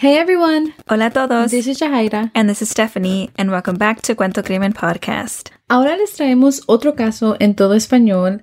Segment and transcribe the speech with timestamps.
[0.00, 0.72] Hey everyone!
[0.88, 1.50] Hola a todos.
[1.50, 2.30] This is Jahaira.
[2.34, 5.50] And this is Stephanie, and welcome back to Cuento Crimen Podcast.
[5.68, 8.40] Ahora les traemos otro caso en todo español.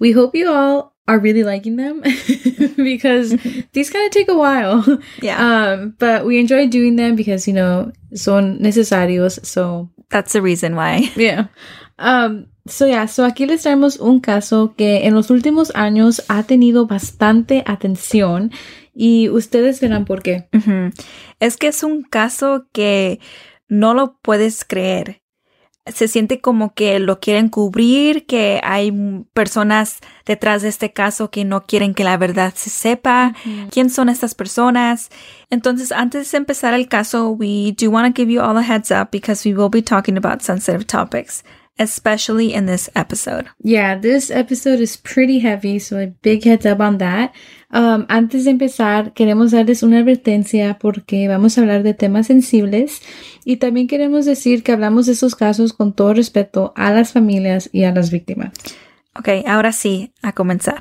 [0.00, 2.00] We hope you all are really liking them
[2.76, 3.30] because
[3.72, 4.82] these kind of take a while.
[5.22, 5.38] Yeah.
[5.38, 9.38] Um, but we enjoy doing them because, you know, son necesarios.
[9.46, 11.12] So, That's the reason why.
[11.16, 11.46] yeah.
[12.00, 16.42] Um, so yeah, so aquí les traemos un caso que en los últimos años ha
[16.42, 18.50] tenido bastante atención
[18.98, 20.48] y ustedes verán por qué.
[21.38, 23.20] Es que es un caso que
[23.68, 25.22] no lo puedes creer.
[25.84, 28.90] Se siente como que lo quieren cubrir, que hay
[29.34, 33.34] personas detrás de este caso que no quieren que la verdad se sepa.
[33.70, 35.10] ¿Quién son estas personas?
[35.50, 38.90] Entonces, antes de empezar el caso, we do want to give you all a heads
[38.90, 41.44] up because we will be talking about sensitive topics,
[41.78, 43.46] especially in this episode.
[43.62, 47.32] Yeah, this episode is pretty heavy, so a big heads up on that.
[47.68, 53.02] Antes de empezar, queremos darles una advertencia porque vamos a hablar de temas sensibles
[53.44, 57.68] y también queremos decir que hablamos de esos casos con todo respeto a las familias
[57.72, 58.52] y a las víctimas.
[59.18, 60.80] Ok, ahora sí, a comenzar.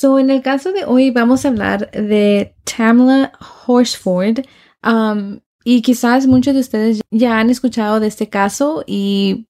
[0.00, 3.32] So, en el caso de hoy vamos a hablar de Tamla
[3.66, 4.46] Horsford.
[4.82, 9.46] Um, y quizás muchos de ustedes ya han escuchado de este caso y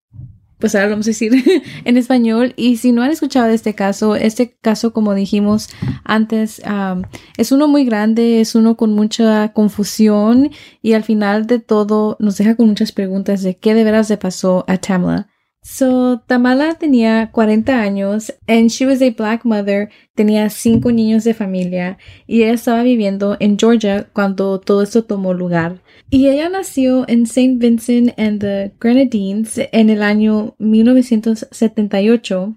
[0.59, 1.33] pues ahora lo vamos a decir
[1.85, 2.53] en español.
[2.57, 5.69] Y si no han escuchado de este caso, este caso, como dijimos
[6.03, 7.03] antes, um,
[7.37, 10.51] es uno muy grande, es uno con mucha confusión
[10.83, 14.17] y al final de todo nos deja con muchas preguntas de qué de veras le
[14.17, 15.29] pasó a Tamla.
[15.63, 21.35] So, Tamala tenía 40 años and she was a black mother, tenía cinco niños de
[21.35, 25.83] familia y ella estaba viviendo en Georgia cuando todo esto tomó lugar.
[26.09, 27.57] Y ella nació en St.
[27.59, 32.57] Vincent and the Grenadines en el año 1978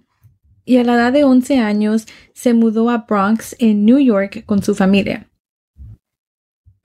[0.65, 4.63] y a la edad de 11 años se mudó a Bronx en New York con
[4.63, 5.29] su familia.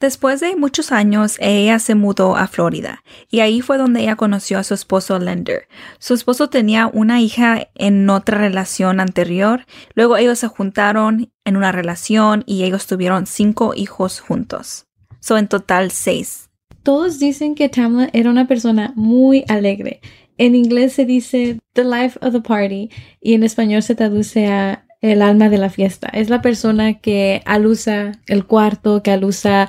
[0.00, 4.60] Después de muchos años, ella se mudó a Florida y ahí fue donde ella conoció
[4.60, 5.66] a su esposo Lender.
[5.98, 11.72] Su esposo tenía una hija en otra relación anterior, luego ellos se juntaron en una
[11.72, 14.87] relación y ellos tuvieron cinco hijos juntos.
[15.19, 16.48] So en total seis.
[16.84, 20.00] Todos dicen que Tamla era una persona muy alegre.
[20.37, 22.88] En inglés se dice the life of the party
[23.20, 26.09] y en español se traduce a el alma de la fiesta.
[26.12, 29.69] Es la persona que alusa el cuarto, que alusa,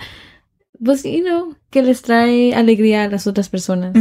[0.84, 3.94] pues, you know, que les trae alegría a las otras personas.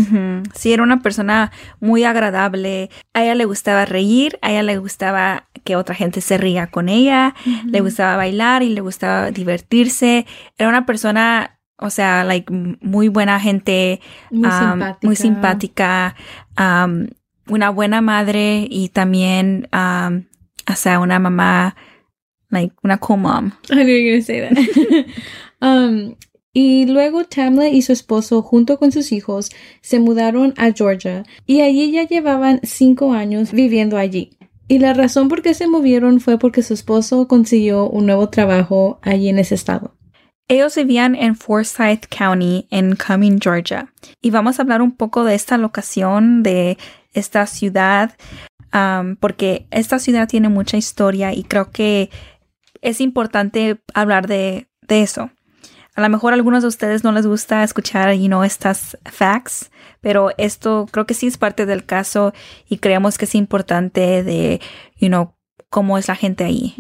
[0.55, 2.89] Sí, era una persona muy agradable.
[3.13, 6.89] A ella le gustaba reír, a ella le gustaba que otra gente se ría con
[6.89, 7.35] ella,
[7.67, 10.25] le gustaba bailar y le gustaba divertirse.
[10.57, 12.51] Era una persona, o sea, like
[12.81, 14.01] muy buena gente,
[14.31, 14.99] Muy um, simpática.
[15.03, 16.15] muy simpática,
[16.59, 17.07] um,
[17.49, 20.23] una buena madre y también, um,
[20.69, 21.75] o sea, una mamá,
[22.51, 23.53] like una cool mom.
[23.71, 25.07] I knew you were gonna say that.
[25.61, 26.15] um,
[26.53, 31.61] y luego Tamla y su esposo, junto con sus hijos, se mudaron a Georgia y
[31.61, 34.37] allí ya llevaban cinco años viviendo allí.
[34.67, 38.99] Y la razón por qué se movieron fue porque su esposo consiguió un nuevo trabajo
[39.03, 39.95] allí en ese estado.
[40.49, 43.93] Ellos vivían en Forsyth County, en Cumming, Georgia.
[44.23, 46.77] Y vamos a hablar un poco de esta locación, de
[47.13, 48.17] esta ciudad,
[48.79, 52.11] um, porque esta ciudad tiene mucha historia y creo que
[52.83, 55.31] es importante hablar de, de eso.
[55.95, 59.73] A lo mejor a algunos de ustedes no les gusta escuchar, you know, estas facts,
[60.01, 62.33] pero esto creo que sí es parte del caso
[62.69, 64.61] y creemos que es importante de,
[64.97, 65.35] you know,
[65.71, 66.75] cómo es la gente ahí.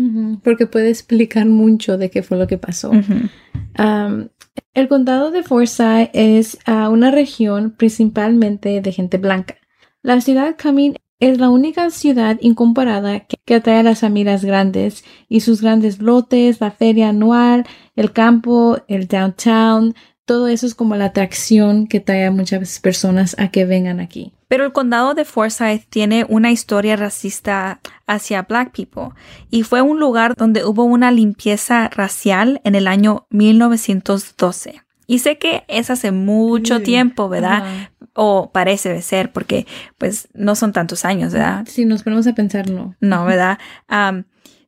[0.44, 2.91] Porque puede explicar mucho de qué fue lo que pasó.
[2.91, 4.28] Um,
[4.72, 9.56] el condado de Forsyth es ah, una región principalmente de gente blanca.
[10.03, 15.40] La ciudad Cumming es la única ciudad incomparada que, atrae a las familias grandes y
[15.40, 17.66] sus grandes lotes, la feria anual,
[17.96, 19.94] el campo, el downtown,
[20.25, 24.34] todo eso es como la atracción que trae a muchas personas a que vengan aquí.
[24.46, 29.19] Pero el condado de Forsyth tiene una historia racista hacia black people
[29.50, 34.82] y fue un lugar donde hubo una limpieza racial en el año 1912.
[35.10, 36.84] Y sé que es hace mucho Sí.
[36.84, 37.62] tiempo, ¿verdad?
[37.64, 37.93] Ajá.
[38.14, 39.66] O parece de ser porque
[39.96, 41.64] pues no son tantos años, ¿verdad?
[41.66, 42.94] Si nos ponemos a pensar, no.
[43.00, 43.58] No, ¿verdad?
[43.87, 44.25] Am,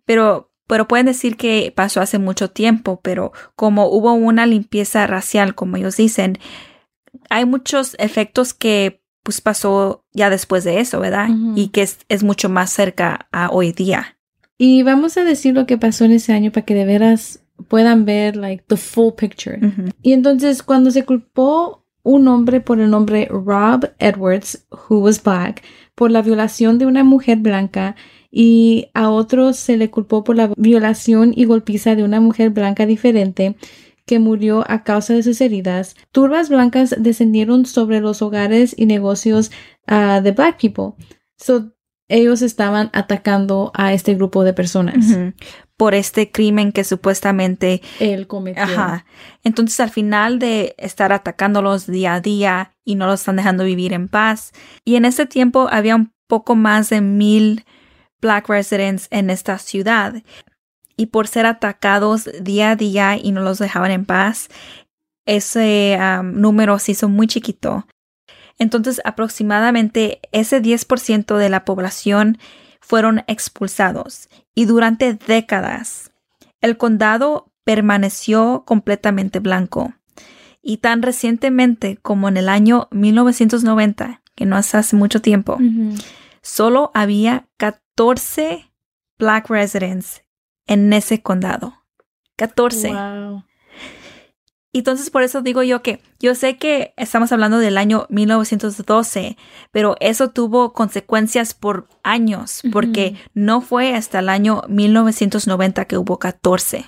[0.06, 5.54] pero, pero pueden decir que pasó hace mucho tiempo, pero como hubo una limpieza racial,
[5.54, 6.38] como ellos dicen,
[7.28, 11.28] hay muchos efectos que pues pasó ya después de eso, ¿verdad?
[11.54, 14.16] Y que es, es mucho más cerca a hoy día.
[14.56, 18.04] Y vamos a decir lo que pasó en ese año para que de veras puedan
[18.04, 19.58] ver like the full picture.
[20.02, 25.62] Y entonces cuando se culpó un hombre por el nombre Rob Edwards, who was black,
[25.94, 27.96] por la violación de una mujer blanca
[28.30, 32.86] y a otro se le culpó por la violación y golpiza de una mujer blanca
[32.86, 33.56] diferente
[34.06, 39.52] que murió a causa de sus heridas, turbas blancas descendieron sobre los hogares y negocios
[39.86, 40.94] ah, de black people.
[41.36, 41.72] So,
[42.10, 45.06] ellos estaban atacando a este grupo de personas.
[45.76, 48.62] Por este crimen que supuestamente Él cometió.
[48.62, 49.06] Ajá.
[49.44, 53.94] Entonces, al final de estar atacándolos día a día y no los están dejando vivir
[53.94, 54.52] en paz,
[54.84, 57.64] y en ese tiempo había un poco más de mil
[58.20, 60.22] black residents en esta ciudad,
[60.96, 64.48] y por ser atacados día a día y no los dejaban en paz,
[65.24, 67.86] ese número se hizo muy chiquito.
[68.58, 72.38] Entonces, aproximadamente ese 10% de la población
[72.80, 76.10] fueron expulsados y durante décadas
[76.60, 79.94] el condado permaneció completamente blanco.
[80.62, 85.58] Y tan recientemente como en el año 1990, que no es hace mucho tiempo,
[86.42, 88.70] solo había 14
[89.18, 90.22] black residents
[90.66, 91.74] en ese condado.
[92.36, 92.88] 14.
[92.92, 93.44] Wow.
[94.72, 99.36] Entonces, por eso digo yo que yo sé que estamos hablando del año 1912,
[99.72, 106.18] pero eso tuvo consecuencias por años, porque no fue hasta el año 1990 que hubo
[106.18, 106.86] 14.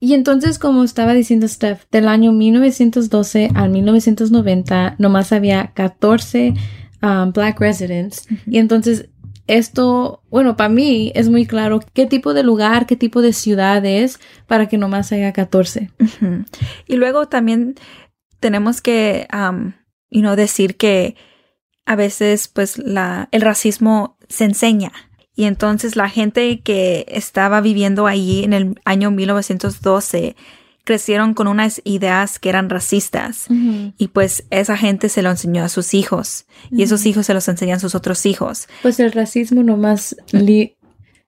[0.00, 6.54] Y entonces, como estaba diciendo Steph, del año 1912 al 1990 nomás había 14
[7.02, 8.26] um, black residents.
[8.46, 9.08] Y entonces,
[9.48, 13.84] esto, bueno, para mí es muy claro qué tipo de lugar, qué tipo de ciudad
[13.84, 15.90] es para que nomás haya 14.
[15.98, 16.44] Ujú.
[16.86, 17.74] Y luego también
[18.40, 19.26] tenemos que,
[20.36, 21.16] decir que
[21.86, 24.92] a veces, pues, la, el racismo se enseña.
[25.34, 30.36] Y entonces la gente que estaba viviendo allí en el año 1912
[30.88, 33.46] crecieron con unas ideas que eran racistas.
[33.98, 36.46] Y pues esa gente se lo enseñó a sus hijos.
[36.70, 38.66] Y esos hijos se los enseñan a sus otros hijos.
[38.82, 40.76] Pues el racismo nomás, li-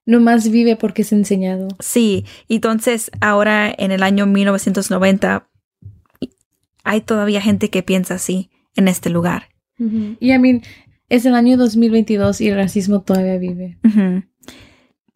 [0.06, 1.68] nomás vive porque es enseñado.
[1.78, 5.46] Sí, entonces ahora en el año 1990
[6.82, 9.50] hay todavía gente que piensa así en este lugar.
[9.78, 10.62] Y I mean,
[11.10, 13.78] es el año 2022 y el racismo todavía vive.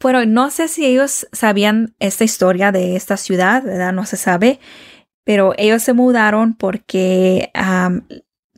[0.05, 3.95] Pero no sé si ellos sabían esta historia de esta ciudad, ¿verdad?
[3.95, 4.61] No se sabe.
[5.25, 8.07] Pero ellos se mudaron porque am,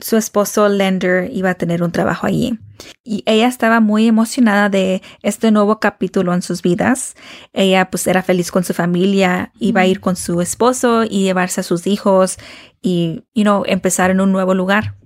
[0.00, 2.58] su esposo Lender iba a tener un trabajo allí.
[3.04, 7.14] Y ella estaba muy emocionada de este nuevo capítulo en sus vidas.
[7.52, 11.60] Ella pues era feliz con su familia, iba a ir con su esposo y llevarse
[11.60, 12.38] a sus hijos
[12.82, 14.96] y, you know, empezar en un nuevo lugar.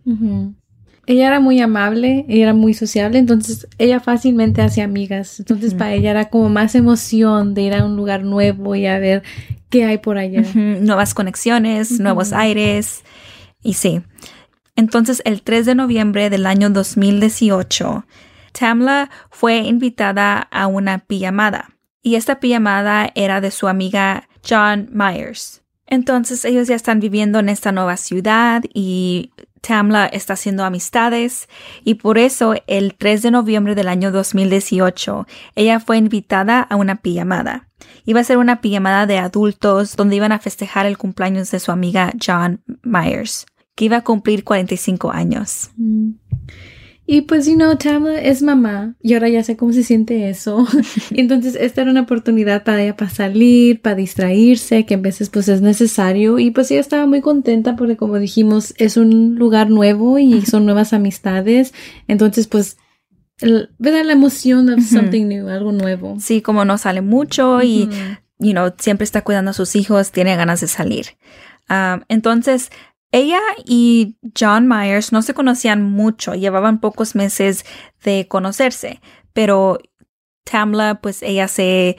[1.11, 5.41] Ella era muy amable, ella era muy sociable, entonces ella fácilmente hacía amigas.
[5.41, 8.97] Entonces para ella era como más emoción de ir a un lugar nuevo y a
[9.01, 9.25] ver
[9.71, 10.45] qué hay por allá.
[10.55, 13.03] Nuevas conexiones, nuevos aires.
[13.61, 14.03] Y sí.
[14.77, 18.07] Entonces, el 3 de noviembre del año 2018,
[18.53, 21.71] Tamla fue invitada a una pijamada.
[22.03, 25.63] Y esta pijamada era de su amiga John Myers.
[25.89, 31.49] Entonces, ellos ya están viviendo en esta nueva ciudad y Tamla está haciendo amistades
[31.85, 36.97] y por eso el 3 de noviembre del año 2018 ella fue invitada a una
[36.97, 37.69] pijamada.
[38.05, 41.73] Iba a ser una pijamada de adultos donde iban a festejar el cumpleaños de su
[41.73, 45.71] amiga John Myers, que iba a cumplir 45 años.
[45.77, 46.11] Mm.
[47.13, 50.65] Y pues, you know, Tamla es mamá y ahora ya sé cómo se siente eso.
[51.11, 55.49] Entonces, esta era una oportunidad para ella para salir, para distraerse, que a veces pues
[55.49, 56.39] es necesario.
[56.39, 60.67] Y pues ella estaba muy contenta porque, como dijimos, es un lugar nuevo y son
[60.67, 61.75] nuevas amistades.
[62.07, 62.77] Entonces, pues,
[63.41, 64.05] el- ¿verdad?
[64.05, 66.17] La emoción de something new, algo nuevo.
[66.21, 67.97] Sí, como no sale mucho y Ujú.
[68.39, 71.07] you know, siempre está cuidando a sus hijos, tiene ganas de salir.
[71.69, 72.71] Um, entonces,
[73.13, 77.65] ella y John Myers no se conocían mucho, llevaban pocos meses
[78.05, 79.01] de conocerse,
[79.33, 79.79] pero
[80.45, 81.97] Tamla, pues ella se,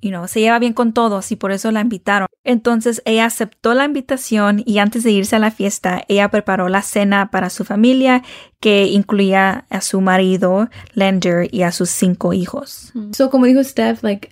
[0.00, 2.26] you know, se lleva bien con todos y por eso la invitaron.
[2.44, 6.82] Entonces, ella aceptó la invitación y antes de irse a la fiesta, ella preparó la
[6.82, 8.22] cena para su familia
[8.60, 12.92] que incluía a su marido, Lender, y a sus cinco hijos.
[13.12, 14.30] So, como dijo Steph, like,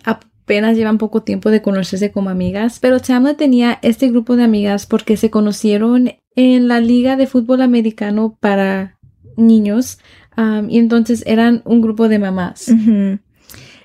[0.48, 4.86] apenas llevan poco tiempo de conocerse como amigas, pero Tamla tenía este grupo de amigas
[4.86, 8.98] porque se conocieron en la liga de fútbol americano para
[9.36, 9.98] niños
[10.38, 12.72] um, y entonces eran un grupo de mamás.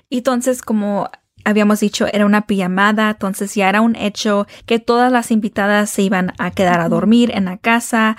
[0.08, 1.10] Entonces, como
[1.44, 6.00] habíamos dicho, era una pijamada, entonces ya era un hecho que todas las invitadas se
[6.00, 8.16] iban a quedar a dormir en la casa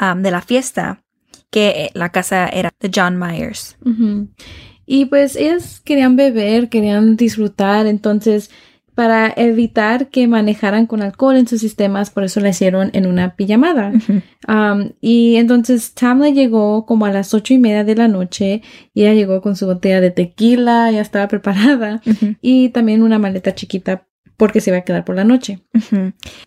[0.00, 1.02] um, de la fiesta,
[1.50, 3.76] que eh, la casa era de John Myers.
[4.90, 8.50] Y pues ellas querían beber, querían disfrutar, entonces
[8.94, 13.36] para evitar que manejaran con alcohol en sus sistemas, por eso la hicieron en una
[13.36, 13.92] pijamada.
[14.48, 18.62] Um, y entonces Tamla llegó como a las ocho y media de la noche
[18.94, 22.00] y ella llegó con su botella de tequila, ya estaba preparada
[22.40, 24.07] y también una maleta chiquita
[24.38, 25.64] porque se iba a quedar por la noche.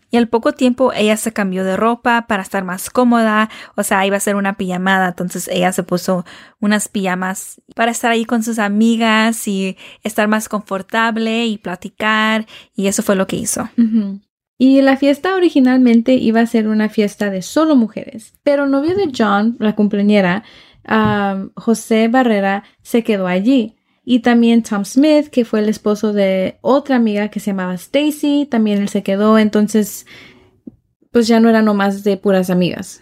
[0.10, 4.06] Y al poco tiempo ella se cambió de ropa para estar más cómoda, o sea,
[4.06, 6.26] iba a ser una pijamada, entonces ella se puso
[6.62, 12.88] unas pijamas para estar ahí con sus amigas y estar más confortable y platicar, y
[12.88, 13.70] eso fue lo que hizo.
[14.58, 19.12] Y la fiesta originalmente iba a ser una fiesta de solo mujeres, pero novio de
[19.16, 20.44] John, la cumpleañera,
[21.56, 23.76] José Barrera, se quedó allí.
[24.04, 28.48] Y también Tom Smith, que fue el esposo de otra amiga que se llamaba Stacy,
[28.50, 30.06] también él se quedó, entonces
[31.12, 33.00] pues ya no eran nomás de puras amigas.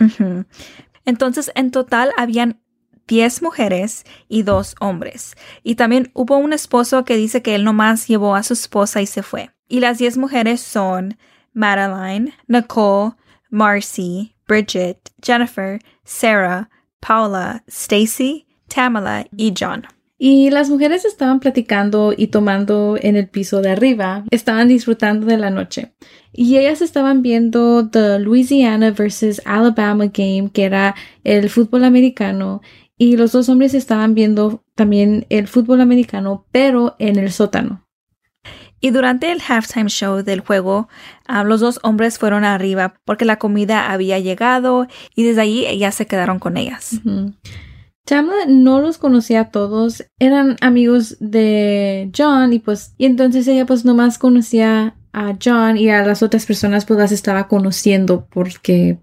[1.05, 2.61] Entonces en total habían
[3.07, 5.35] 10 mujeres y dos hombres.
[5.63, 9.07] Y también hubo un esposo que dice que él nomás llevó a su esposa y
[9.07, 9.51] se fue.
[9.67, 11.17] Y las 10 mujeres son
[11.53, 13.13] Madeline, Nicole,
[13.49, 19.87] Marcy, Bridget, Jennifer, Sarah, Paula, Stacy, Tamala y John.
[20.21, 25.37] Y las mujeres estaban platicando y tomando en el piso de arriba, estaban disfrutando de
[25.37, 25.93] la noche.
[26.33, 32.61] Y ellas estaban viendo The Louisiana versus Alabama game, que era el fútbol americano.
[32.97, 37.87] Y los dos hombres estaban viendo también el fútbol americano, pero en el sótano.
[38.81, 40.89] Y durante el halftime show del juego,
[41.27, 45.95] ah, los dos hombres fueron arriba porque la comida había llegado y desde allí ellas
[45.95, 46.99] se quedaron con ellas.
[48.09, 53.67] Tamla no los conocía a todos, eran amigos de John y pues, y entonces ella
[53.67, 58.97] pues nomás conocía a John y a las otras personas pues las estaba conociendo porque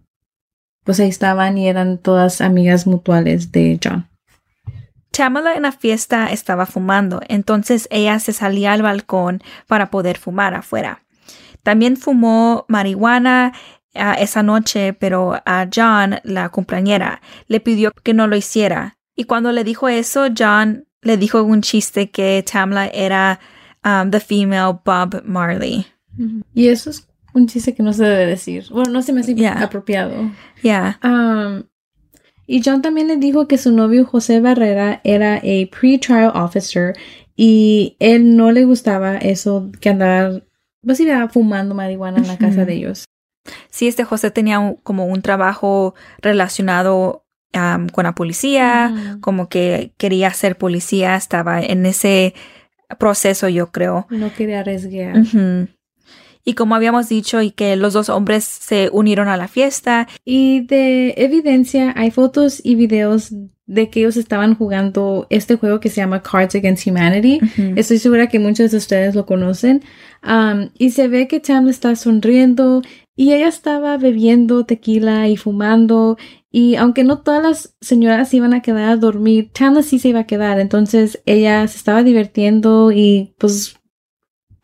[0.83, 4.09] pues ahí estaban y eran todas amigas mutuales de John.
[5.13, 10.53] Tamala en la fiesta estaba fumando, entonces ella se salía al balcón para poder fumar
[10.55, 11.05] afuera.
[11.63, 13.53] También fumó marihuana
[13.95, 18.96] ah, esa noche, pero a John, la compañera, le pidió que no lo hiciera.
[19.17, 23.41] Y cuando le dijo eso, John le dijo un chiste que Tamla era
[23.85, 25.87] um, the female Bob Marley.
[26.55, 28.67] Y eso es un chiste que no se debe decir.
[28.71, 30.31] Bueno, no se me hace apropiado.
[30.63, 30.99] Yeah.
[31.03, 31.65] Um,
[32.47, 36.95] y John también le dijo que su novio José Barrera era a pre-trial officer
[37.35, 40.41] y él no le gustaba eso que andaba,
[40.83, 43.05] pues iba fumando marihuana en la casa de ellos.
[43.71, 47.26] Sí, este José tenía como un trabajo relacionado
[47.93, 52.35] con la policía, como que quería ser policía, estaba en ese
[52.99, 54.07] proceso, yo creo.
[54.11, 55.17] No quería arriesgar.
[56.49, 60.07] Y como habíamos dicho, y que los dos hombres se unieron a la fiesta.
[60.25, 63.33] Y de evidencia, hay fotos y videos
[63.67, 67.41] de que ellos estaban jugando este juego que se llama Cards Against Humanity.
[67.75, 69.83] Estoy segura que muchos de ustedes lo conocen.
[70.79, 72.83] y se ve que Tam está sonriendo
[73.17, 76.17] y ella estaba bebiendo tequila y fumando
[76.51, 80.21] y aunque no todas las señoras iban a quedar a dormir, Tamla sí se iba
[80.21, 80.61] a quedar.
[80.61, 83.77] Entonces ella se estaba divirtiendo y pues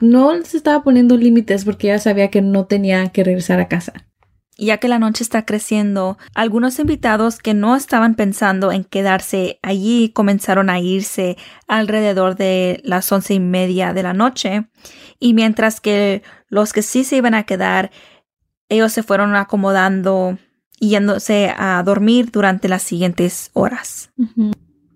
[0.00, 3.92] no se estaba poniendo límites porque ella sabía que no tenía que regresar a casa.
[4.58, 10.10] Ya que la noche está creciendo, algunos invitados que no estaban pensando en quedarse allí
[10.10, 11.36] comenzaron a irse
[11.66, 14.66] alrededor de las once y media de la noche.
[15.18, 17.90] Y mientras que los que sí se iban a quedar,
[18.68, 20.38] ellos se fueron acomodando
[20.88, 24.10] yéndose a dormir durante las siguientes horas.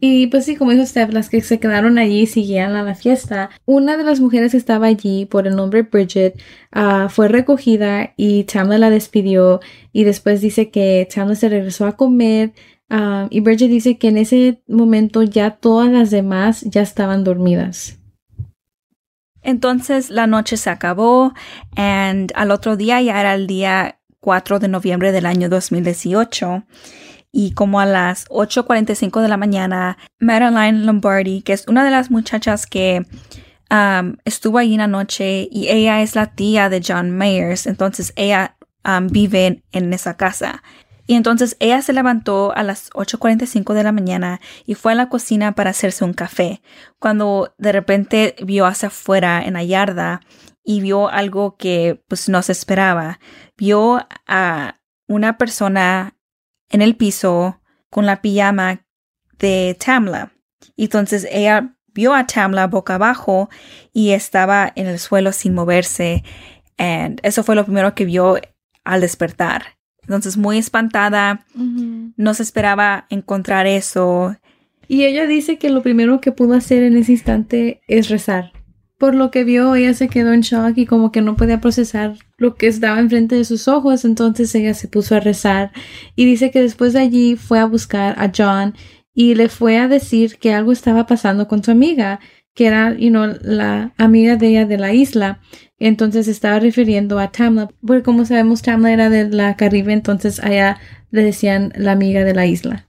[0.01, 3.51] Y pues sí, como dijo Steph, las que se quedaron allí siguieron a la fiesta.
[3.65, 6.41] Una de las mujeres que estaba allí por el nombre Bridget
[6.73, 9.61] ah, fue recogida y Tamla la despidió
[9.93, 12.53] y después dice que Tamla se regresó a comer
[12.91, 17.99] ah, y Bridget dice que en ese momento ya todas las demás ya estaban dormidas.
[19.43, 21.33] Entonces la noche se acabó
[21.77, 26.65] y al otro día ya era el día 4 de noviembre del año 2018
[27.31, 32.11] y como a las 8.45 de la mañana, Madeline Lombardi, que es una de las
[32.11, 33.07] muchachas que
[33.71, 38.57] um, estuvo ahí la noche y ella es la tía de John Mayers, entonces ella
[38.85, 40.65] um, vive en, esa casa.
[41.07, 45.09] Y entonces ella se levantó a las 8.45 de la mañana y fue a la
[45.09, 46.63] cocina para hacerse un café,
[46.99, 50.21] cuando de repente vio hacia afuera en la yarda
[50.67, 53.21] y vio algo que pues no se esperaba.
[53.57, 56.17] Vio a una persona
[56.69, 58.85] en el piso con la pijama
[59.39, 60.33] de Tamla.
[60.77, 63.49] Entonces ella vio a Tamla boca abajo
[63.93, 66.25] y estaba en el suelo sin moverse.
[66.77, 68.37] Y eso fue lo primero que vio
[68.85, 69.79] al despertar.
[70.03, 74.37] Entonces muy espantada, no se esperaba encontrar eso.
[74.89, 78.56] Y ella dice que lo primero que pudo hacer en ese instante es rezar.
[78.99, 82.15] Por lo que vio, ella se quedó en shock y como que no podía procesar
[82.39, 85.73] lo que estaba enfrente de sus ojos, entonces ella se puso a rezar
[86.15, 88.75] y dice que después de allí fue a buscar a John
[89.15, 92.21] y le fue a decir que algo estaba pasando con su amiga,
[92.55, 95.41] que era, you know, la amiga de ella de la isla.
[95.79, 100.79] Entonces estaba refiriendo a Tamla, porque como sabemos Tamla era de la Caribe, entonces allá
[101.11, 102.89] le decían la amiga de la isla.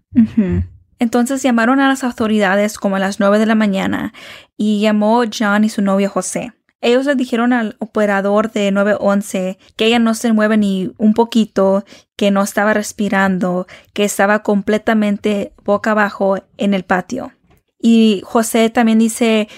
[0.99, 4.13] Entonces llamaron a las autoridades como a las nueve de la mañana
[4.57, 6.53] y llamó John y su novia José.
[6.79, 11.83] Ellos le dijeron al operador de 911 que ella no se mueve ni un poquito,
[12.15, 17.31] que no estaba respirando, que estaba completamente boca abajo en el patio.
[17.79, 19.49] Y José también dice,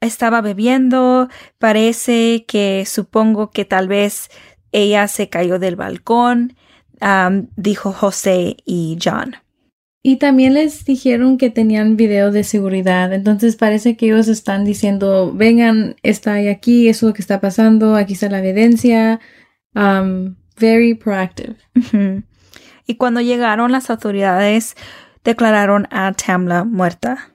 [0.00, 1.28] estaba bebiendo,
[1.58, 4.30] parece que supongo que tal vez
[4.70, 6.56] ella se cayó del balcón,
[7.56, 9.36] dijo José y John.
[10.08, 13.12] Y también les dijeron que tenían video de seguridad.
[13.12, 17.94] Entonces parece que ellos están diciendo, vengan, está aquí, eso es lo que está pasando,
[17.94, 19.20] aquí está la evidencia.
[19.74, 21.56] Um, very proactive.
[22.86, 24.76] Y cuando llegaron las autoridades,
[25.24, 27.34] declararon a Tamla muerta.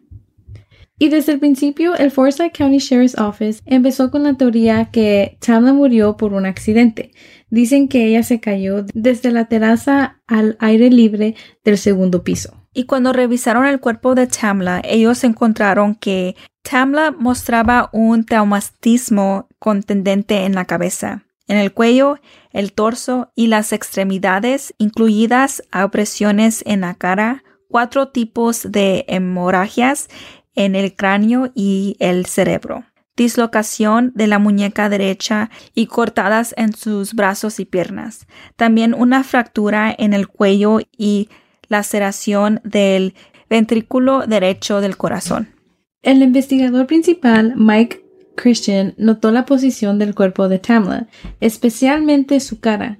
[0.97, 5.73] Y desde el principio, el Forsyth County Sheriff's Office empezó con la teoría que Tamla
[5.73, 7.11] murió por un accidente.
[7.51, 12.62] Dicen que ella se cayó desde la terraza al aire libre del segundo piso.
[12.73, 20.45] Y cuando revisaron el cuerpo de Tamla, ellos encontraron que Tamla mostraba un traumatismo contendente
[20.45, 22.19] en la cabeza, en el cuello,
[22.51, 30.07] el torso y las extremidades, incluidas opresiones en la cara, cuatro tipos de hemorragias
[30.55, 37.13] en el cráneo y el cerebro dislocación de la muñeca derecha y cortadas en sus
[37.13, 38.27] brazos y piernas.
[38.55, 41.29] También una fractura en el cuello y
[41.73, 43.15] laceración del
[43.49, 45.49] ventrículo derecho del corazón.
[46.03, 51.07] El investigador principal, Mike Christian, notó la posición del cuerpo de Tamla,
[51.39, 52.99] especialmente su cara,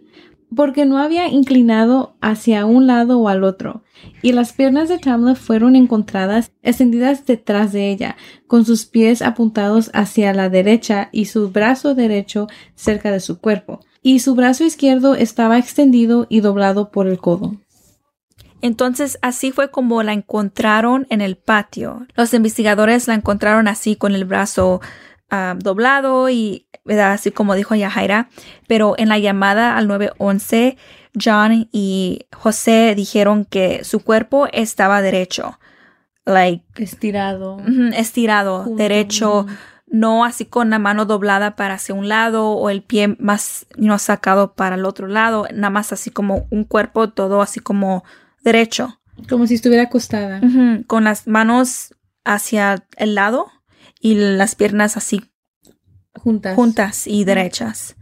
[0.55, 3.83] porque no había inclinado hacia un lado o al otro,
[4.21, 8.15] y las piernas de Tamla fueron encontradas extendidas detrás de ella,
[8.47, 13.81] con sus pies apuntados hacia la derecha y su brazo derecho cerca de su cuerpo,
[14.01, 17.57] y su brazo izquierdo estaba extendido y doblado por el codo.
[18.63, 22.07] Entonces así fue como la encontraron en el patio.
[22.15, 24.79] Los investigadores la encontraron así con el brazo
[25.29, 27.11] ah, doblado y ¿verdad?
[27.11, 28.29] Así como dijo Yajaira,
[28.65, 30.77] pero en la llamada al 911,
[31.21, 35.59] John y José dijeron que su cuerpo estaba derecho,
[36.25, 37.61] like estirado,
[37.95, 39.45] estirado, derecho,
[39.87, 43.99] no así con la mano doblada para hacia un lado o el pie más no
[43.99, 48.05] sacado para el otro lado, nada más así como un cuerpo todo así como
[48.43, 48.99] derecho.
[49.29, 50.41] Como si estuviera acostada.
[50.87, 53.47] con las manos hacia el lado
[53.99, 55.23] y las piernas así
[56.13, 57.95] juntas, juntas y derechas.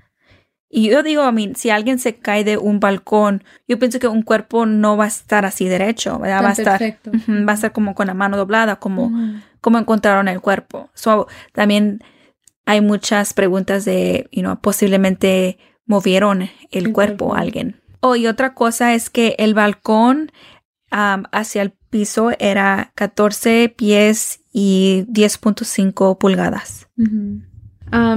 [0.74, 4.08] Y yo digo, a mí, si alguien se cae de un balcón, yo pienso que
[4.08, 6.44] un cuerpo no va a estar así derecho, ¿verdad?
[6.44, 9.12] va a estar, va a estar como con la mano doblada, como,
[9.60, 10.90] como encontraron el cuerpo.
[10.94, 12.02] So, también
[12.66, 17.81] hay muchas preguntas de, you know, posiblemente movieron el, cuerpo, a alguien.
[18.02, 20.32] Oh, y otra cosa es que el balcón
[20.90, 26.88] hacia el piso era 14 pies y 10.5 pulgadas.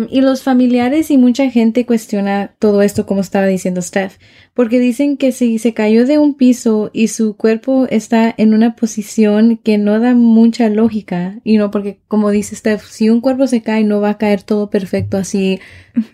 [0.08, 4.18] Y los familiares y mucha gente cuestiona todo esto, como estaba diciendo Steph,
[4.54, 8.76] porque dicen que si se cayó de un piso y su cuerpo está en una
[8.76, 13.46] posición que no da mucha lógica, y no porque como dice Steph, si un cuerpo
[13.48, 15.58] se cae no va a caer todo perfecto así,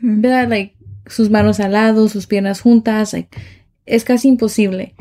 [0.01, 0.49] ¿verdad?
[0.49, 0.75] Like
[1.07, 3.15] sus manos al lado, sus piernas juntas,
[3.87, 4.95] es casi imposible.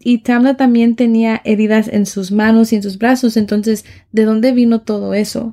[0.00, 4.52] y Tamla también tenía heridas en sus manos y en sus brazos, entonces, ¿de dónde
[4.52, 5.52] vino todo eso?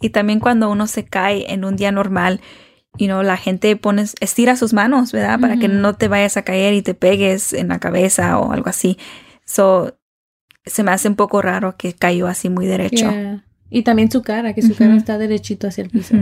[0.00, 2.40] Y también cuando uno se cae en un día normal,
[2.98, 5.38] you know, la gente pone, estira sus manos, ¿verdad?
[5.38, 8.68] Para que no te vayas a caer y te pegues en la cabeza o algo
[8.68, 8.98] así.
[9.44, 9.98] So,
[10.64, 13.10] se me hace un poco raro que cayó así muy derecho.
[13.70, 16.16] Y también su cara, que su cara está derechito hacia el piso.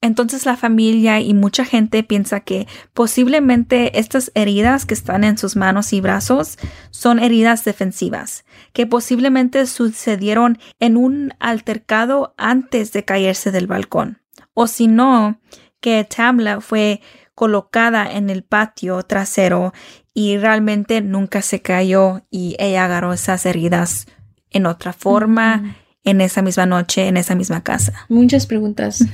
[0.00, 5.56] Entonces la familia y mucha gente piensa que posiblemente estas heridas que están en sus
[5.56, 6.56] manos y brazos
[6.90, 14.20] son heridas defensivas, que posiblemente sucedieron en un altercado antes de caerse del balcón,
[14.54, 15.40] o si no,
[15.80, 17.00] que Tamla fue
[17.34, 19.72] colocada en el patio trasero
[20.14, 24.06] y realmente nunca se cayó y ella agarró esas heridas
[24.50, 27.92] en otra forma, en esa misma noche, en esa misma casa.
[28.08, 29.04] Muchas preguntas.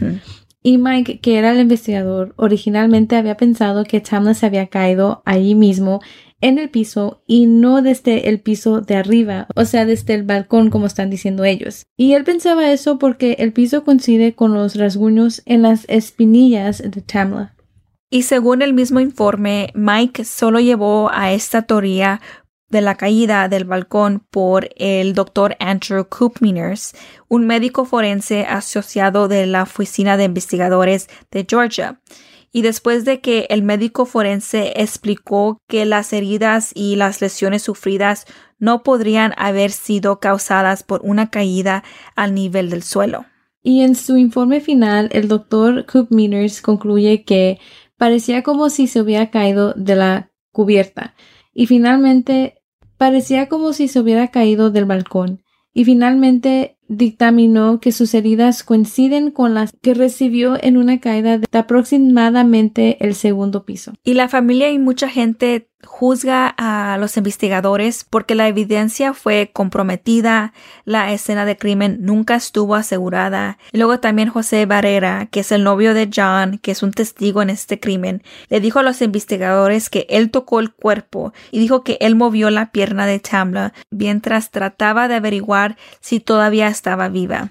[0.67, 5.55] Y Mike, que era el investigador, originalmente había pensado que Tamla se había caído allí
[5.55, 6.01] mismo
[6.41, 10.71] en el piso y no desde el piso de arriba, o sea, desde el balcón
[10.71, 11.85] como están diciendo ellos.
[11.99, 17.03] Y él pensaba eso porque el piso coincide con los rasguños en las espinillas de
[17.03, 17.55] Tamla.
[18.09, 22.23] Y según el mismo informe, Mike solo llevó a esta teoría
[22.75, 26.93] de la caída del balcón por el doctor Andrew Koopminers,
[27.29, 32.01] un médico forense asociado de la Oficina de Investigadores de Georgia.
[32.51, 38.27] Y después de que el médico forense explicó que las heridas y las lesiones sufridas
[38.59, 41.85] no podrían haber sido causadas por una caída
[42.17, 43.25] al nivel del suelo.
[43.63, 47.61] Y en su informe final, el doctor Koopminers concluye que
[47.97, 51.15] parecía como si se hubiera caído de la cubierta.
[51.55, 52.64] Y finalmente
[52.97, 55.43] Parecía como si se hubiera caído del balcón
[55.75, 61.59] y finalmente dictaminó que sus heridas coinciden con las que recibió en una caída de
[61.59, 63.93] aproximadamente el segundo piso.
[64.05, 70.53] Y la familia y mucha gente juzga a los investigadores porque la evidencia fue comprometida,
[70.85, 73.59] la escena de crimen nunca estuvo asegurada.
[73.73, 77.43] Y luego también José Barrera, que es el novio de John, que es un testigo
[77.43, 81.85] en este crimen, le dijo a los investigadores que él tocó el cuerpo y dijo
[81.85, 87.51] que él movió la pierna de Tamla mientras trataba de averiguar si todavía estaba viva.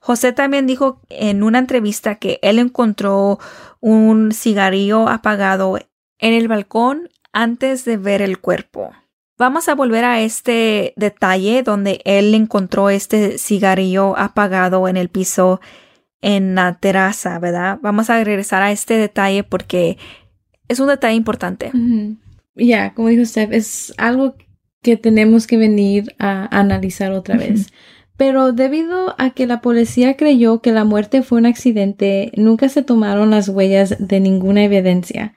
[0.00, 3.38] José también dijo en una entrevista que él encontró
[3.80, 5.78] un cigarrillo apagado
[6.18, 8.92] en el balcón antes de ver el cuerpo.
[9.38, 15.60] Vamos a volver a este detalle donde él encontró este cigarrillo apagado en el piso
[16.20, 17.78] en la terraza, ¿verdad?
[17.80, 19.96] Vamos a regresar a este detalle porque
[20.66, 21.70] es un detalle importante.
[22.56, 24.34] Ya, como dijo usted, es algo
[24.82, 27.68] que tenemos que venir a analizar otra vez.
[28.16, 32.82] Pero debido a que la policía creyó que la muerte fue un accidente, nunca se
[32.82, 35.34] tomaron las huellas de ninguna evidencia.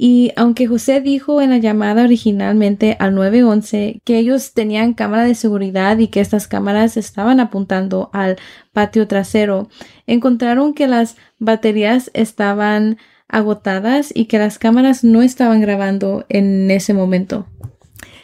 [0.00, 5.34] Y aunque José dijo en la llamada originalmente al 911 que ellos tenían cámara de
[5.34, 8.36] seguridad y que estas cámaras estaban apuntando al
[8.72, 9.68] patio trasero,
[10.06, 16.94] encontraron que las baterías estaban agotadas y que las cámaras no estaban grabando en ese
[16.94, 17.48] momento.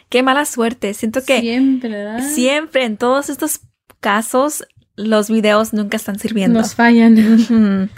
[0.07, 0.93] Qué mala suerte.
[0.93, 3.59] Siento que siempre, siempre en todos estos
[3.99, 6.57] casos los videos nunca están sirviendo.
[6.59, 7.89] Nos fallan.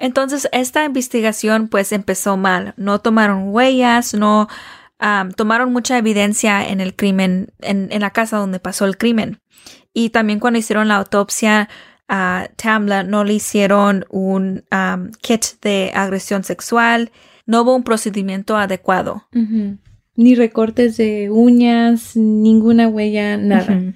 [0.00, 2.72] Entonces, esta investigación pues empezó mal.
[2.78, 4.48] No tomaron huellas, no
[5.36, 9.38] tomaron mucha evidencia en el crimen, en, la casa donde pasó el crimen.
[9.92, 11.68] Y también cuando hicieron la autopsia
[12.08, 14.64] a Tamla, no le hicieron un
[15.20, 17.12] kit de agresión sexual,
[17.46, 19.28] no hubo un procedimiento adecuado.
[20.16, 23.94] Ni recortes de uñas, ninguna huella, nada.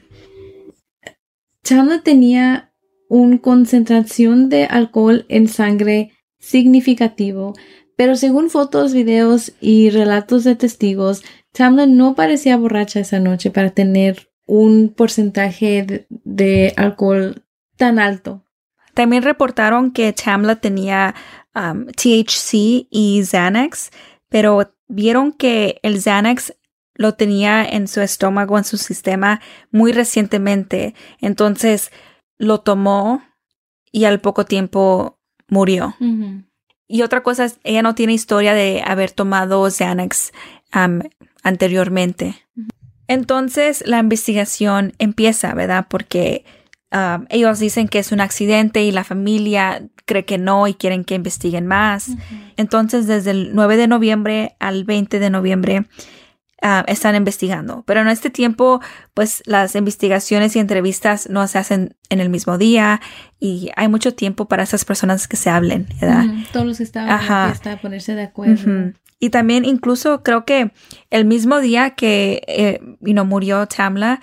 [1.62, 2.73] Tamla tenía
[3.08, 7.54] una concentración de alcohol en sangre significativo,
[7.96, 13.70] pero según fotos, videos y relatos de testigos, Tamla no parecía borracha esa noche para
[13.70, 17.44] tener un porcentaje de, alcohol
[17.76, 18.44] tan alto.
[18.94, 21.14] También reportaron que Tamla tenía
[21.54, 23.90] um, THC y Xanax,
[24.28, 26.54] pero vieron que el Xanax
[26.94, 29.40] lo tenía en su estómago, en su sistema
[29.70, 30.94] muy recientemente.
[31.20, 31.90] Entonces,
[32.44, 33.22] lo tomó
[33.90, 35.96] y al poco tiempo murió.
[36.87, 40.33] Y otra cosa es, ella no tiene historia de haber tomado Xanax
[41.42, 42.37] anteriormente.
[43.09, 45.87] Entonces la investigación empieza, ¿verdad?
[45.88, 46.44] Porque
[47.28, 51.14] ellos dicen que es un accidente y la familia cree que no y quieren que
[51.14, 52.11] investiguen más.
[52.57, 55.87] Entonces desde el 9 de noviembre al 20 de noviembre
[56.66, 57.85] Ah, están investigando.
[57.87, 58.81] Pero en este tiempo,
[59.12, 63.03] pues las investigaciones y entrevistas no se hacen en el mismo día
[63.38, 66.24] y hay mucho tiempo para esas personas que se hablen, ¿verdad?
[66.55, 68.94] Todos los que estaban fiesta, ponerse de acuerdo.
[69.20, 70.72] Y también incluso creo que
[71.11, 74.22] el mismo día que eh, murió Tamla,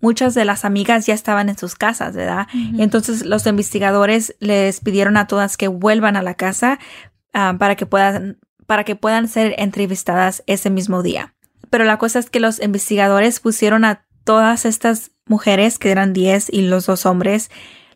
[0.00, 2.46] muchas de las amigas ya estaban en sus casas, ¿verdad?
[2.52, 6.78] Y entonces los investigadores les pidieron a todas que vuelvan a la casa
[7.32, 11.34] ah, para que puedan para que puedan ser entrevistadas ese mismo día.
[11.70, 16.52] Pero la cosa es que los investigadores pusieron a todas estas mujeres, que eran 10
[16.52, 17.50] y los dos hombres,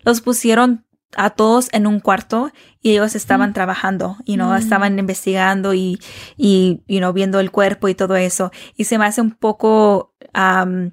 [0.05, 0.85] los pusieron
[1.17, 3.55] a todos en un cuarto y ellos estaban mm.
[3.55, 4.57] trabajando y no mm.
[4.57, 5.99] estaban investigando y,
[6.37, 8.53] y viendo el cuerpo y todo eso.
[8.77, 10.91] Y se me hace un poco, um,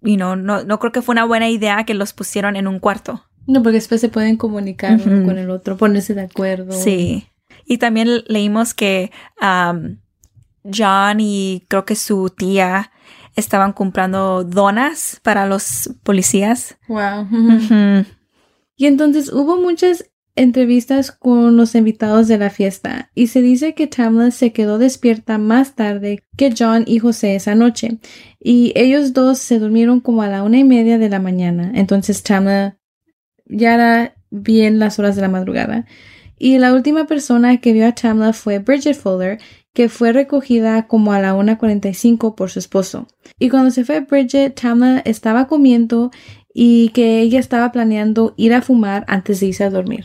[0.00, 3.22] no, no creo que fue una buena idea que los pusieron en un cuarto.
[3.46, 6.72] No, porque después se pueden comunicar uno con el otro, ponerse de acuerdo.
[6.72, 7.26] Sí.
[7.64, 9.96] Y también leímos que um,
[10.64, 12.92] John y creo que su tía
[13.36, 16.76] estaban comprando donas para los policías.
[16.88, 17.26] Wow.
[18.76, 23.86] Y entonces hubo muchas entrevistas con los invitados de la fiesta y se dice que
[23.86, 27.98] Tamla se quedó despierta más tarde que John y José esa noche
[28.40, 31.70] y ellos dos se durmieron como a la una y media de la mañana.
[31.74, 32.78] Entonces Tamla
[33.44, 35.86] ya era bien las horas de la madrugada.
[36.42, 39.38] Y la última persona que vio a Tamla fue Bridget Fuller,
[39.72, 43.06] que fue recogida como a la 1.45 por su esposo.
[43.38, 46.10] Y cuando se fue Bridget, Tamla estaba comiendo
[46.52, 50.04] y que ella estaba planeando ir a fumar antes de irse a dormir.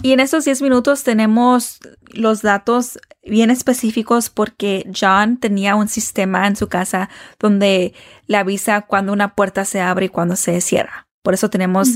[0.00, 1.80] Y en estos 10 minutos tenemos
[2.12, 7.94] los datos bien específicos porque John tenía un sistema en su casa donde
[8.28, 11.08] le avisa cuando una puerta se abre y cuando se cierra.
[11.24, 11.88] Por eso tenemos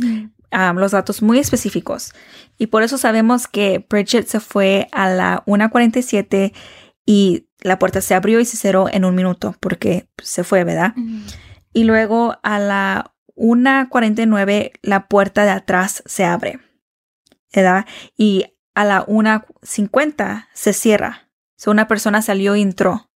[0.52, 2.12] um, los datos muy específicos.
[2.59, 6.52] Y por eso sabemos que Bridget se fue a la 1.47
[7.04, 10.94] y la puerta se abrió y se cerró en un minuto porque se fue, ¿verdad?
[11.72, 16.61] Y luego a la 1.49 la puerta de atrás se abre,
[17.54, 17.87] ¿verdad?
[18.16, 21.28] Y a la 1.50 se cierra.
[21.56, 23.11] So una persona salió y entró.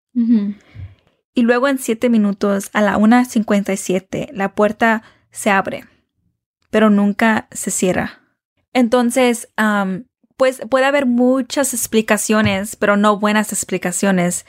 [1.34, 5.84] Y luego en 7 minutos, a la 1.57, la puerta se abre,
[6.70, 8.20] pero nunca se cierra.
[8.72, 9.48] Entonces,
[10.36, 14.46] pues puede haber muchas explicaciones, pero no buenas explicaciones,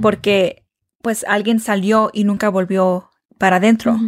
[0.00, 0.64] porque
[1.02, 3.98] pues alguien salió y nunca volvió para adentro.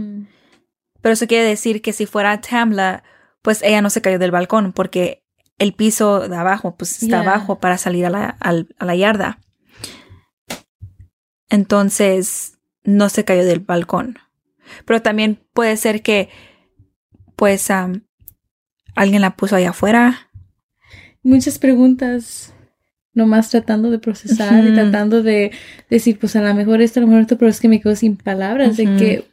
[1.03, 3.03] Pero eso quiere decir que si fuera Tamla,
[3.43, 5.23] pues ella no se cayó del balcón porque
[5.59, 9.41] el piso de abajo, pues está abajo para salir a la, a la yarda.
[11.49, 14.19] Entonces, no se cayó del balcón.
[14.85, 16.29] Pero también puede ser que,
[17.37, 20.31] pues, alguien la puso allá afuera.
[21.23, 22.55] Muchas preguntas,
[23.13, 25.53] nomás tratando de procesar y tratando de
[25.91, 27.97] decir, pues a lo mejor esto, a lo mejor esto, pero es que me quedo
[27.97, 29.25] sin palabras de que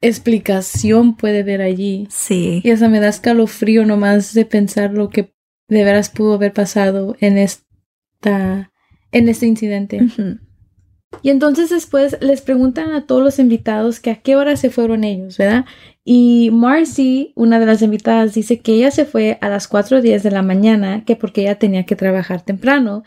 [0.00, 2.06] explicación puede ver allí.
[2.10, 2.60] Sí.
[2.64, 5.34] Y eso me da escalofrío nomás de pensar lo que
[5.68, 8.70] de veras pudo haber pasado en esta
[9.12, 10.00] en este incidente.
[11.22, 15.04] Y entonces después les preguntan a todos los invitados que a qué hora se fueron
[15.04, 15.64] ellos, ¿verdad?
[16.04, 20.30] Y Marcy, una de las invitadas, dice que ella se fue a las 4.10 de
[20.30, 23.02] la mañana, que porque ella tenía que trabajar temprano.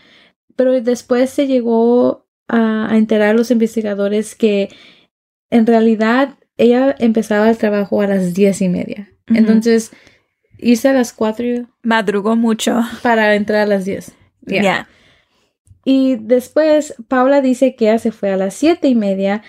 [0.55, 4.69] Pero después se llegó a, a enterar los investigadores que
[5.49, 9.09] en realidad ella empezaba el trabajo a las diez y media.
[9.27, 9.91] Entonces,
[10.57, 11.45] hice a las cuatro.
[11.83, 12.81] Madrugó mucho.
[13.01, 14.11] Para entrar a las diez.
[14.41, 14.87] Ya.
[15.85, 19.43] Y después, Paula dice que ella se fue a las siete y media.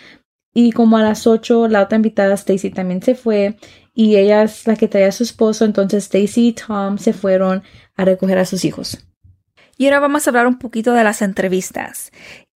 [0.53, 3.57] Y como a las ocho, la otra invitada, Stacy, también se fue.
[3.95, 5.65] Y ella es la que traía a su esposo.
[5.65, 7.63] Entonces, Stacy y Tom se fueron
[7.97, 9.07] a recoger a sus hijos.
[9.77, 12.11] Y ahora vamos a hablar un poquito de las entrevistas.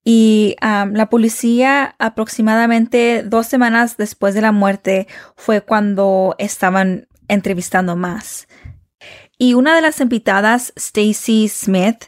[0.04, 8.46] Y la policía aproximadamente dos semanas después de la muerte fue cuando estaban entrevistando más.
[9.38, 12.04] Y una de las invitadas, Stacy Smith,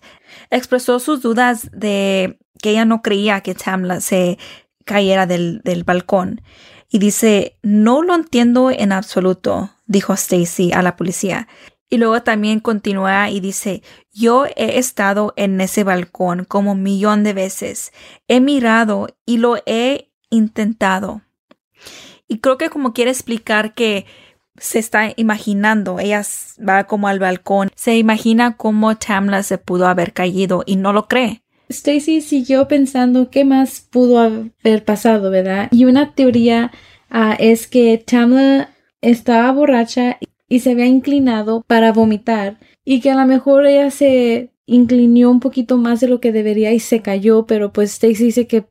[0.50, 4.38] expresó sus dudas de que ella no creía que Tamla se
[4.84, 6.42] cayera del, del balcón.
[6.88, 11.48] Y dice, no lo entiendo en absoluto, dijo Stacy a la policía.
[11.88, 13.82] Y luego también continúa y dice,
[14.12, 17.92] yo he estado en ese balcón como un millón de veces.
[18.26, 21.22] He mirado y lo he intentado.
[22.26, 24.06] Y creo que como quiere explicar que
[24.58, 26.22] se está imaginando, ella
[26.66, 31.08] va como al balcón, se imagina cómo Tamla se pudo haber caído y no lo
[31.08, 31.42] cree.
[31.68, 35.68] Stacy siguió pensando qué más pudo haber pasado, ¿verdad?
[35.72, 36.70] Y una teoría
[37.10, 43.16] ah, es que Tamla estaba borracha y se había inclinado para vomitar y que a
[43.16, 47.46] lo mejor ella se inclinó un poquito más de lo que debería y se cayó,
[47.46, 48.66] pero pues Stacy dice que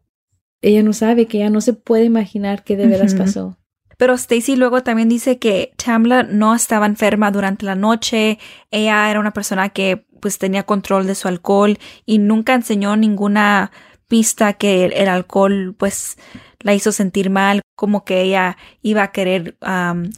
[0.62, 3.58] ella no sabe, que ella no se puede imaginar qué de veras pasó.
[3.97, 8.39] Pero Stacy luego también dice que Tamla no estaba enferma durante la noche,
[8.71, 13.71] ella era una persona que pues tenía control de su alcohol y nunca enseñó ninguna
[14.08, 16.17] pista que el alcohol pues
[16.60, 19.58] la hizo sentir mal, como que ella iba a querer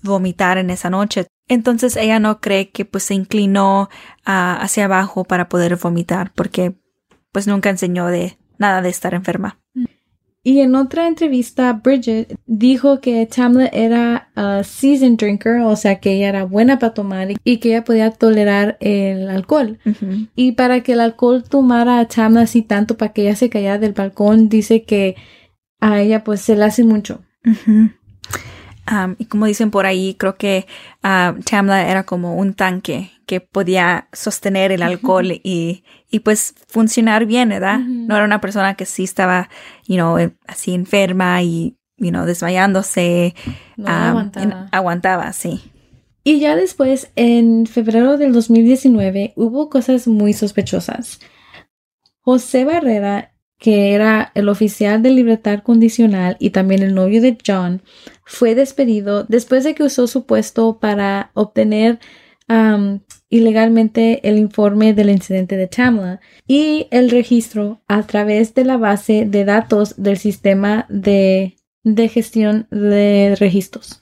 [0.04, 1.28] vomitar en esa noche.
[1.50, 3.90] Entonces ella no cree que pues se inclinó
[4.24, 6.78] hacia abajo para poder vomitar porque
[7.32, 9.60] pues nunca enseñó de nada de estar enferma.
[10.48, 16.14] Y en otra entrevista, Bridget dijo que Tamla era a seasoned drinker, o sea que
[16.14, 19.78] ella era buena para tomar y que ella podía tolerar el alcohol.
[20.38, 23.78] Y para que el alcohol tomara a Tamla así tanto para que ella se cayera
[23.78, 25.18] del balcón, dice que
[25.82, 27.26] a ella pues se le hace mucho.
[29.20, 30.66] Y como dicen por ahí, creo que
[31.04, 37.26] uh, Tamla era como un tanque que podía sostener el alcohol y, y pues funcionar
[37.26, 37.80] bien, ¿verdad?
[37.80, 39.50] No era una persona que sí estaba,
[39.86, 43.36] you know, eh, así enferma y, you know, desmayándose.
[43.86, 44.70] aguantaba.
[44.72, 45.62] aguantaba, sí.
[46.24, 51.20] Y ya después, en febrero del 2019, hubo cosas muy sospechosas.
[52.22, 57.82] José Barrera, que era el oficial de libertad condicional y también el novio de John,
[58.24, 62.00] fue despedido después de que usó su puesto para obtener
[63.30, 69.26] ilegalmente el informe del incidente de Tamla y el registro a través de la base
[69.26, 71.56] de datos del sistema de,
[72.10, 74.00] gestión de registros.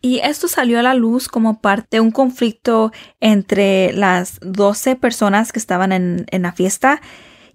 [0.00, 5.50] Y esto salió a la luz como parte de un conflicto entre las 12 personas
[5.50, 7.00] que estaban en, la fiesta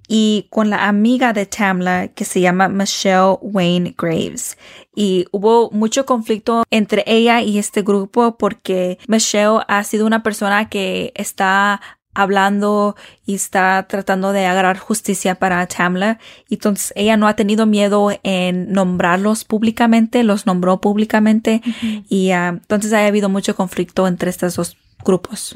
[0.08, 4.58] y con la amiga de Tamla que se llama Michelle Wayne Graves.
[4.96, 10.70] Y hubo mucho conflicto entre ella y este grupo porque Michelle ha sido una persona
[10.70, 11.82] que está
[12.14, 16.20] hablando y está tratando de agarrar justicia para Tamla.
[16.50, 21.62] Entonces ella no ha tenido miedo en nombrarlos públicamente, los nombró públicamente
[22.10, 25.56] y ah, entonces ha habido mucho conflicto entre estos dos grupos.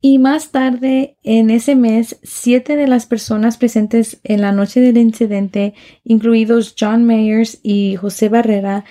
[0.00, 4.98] Y más tarde, en ese mes, siete de las personas presentes en la noche del
[4.98, 8.84] incidente, incluidos John Mayers y José Barrera,